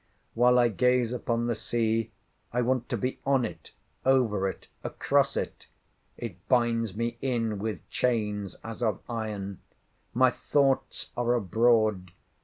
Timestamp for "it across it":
4.49-5.67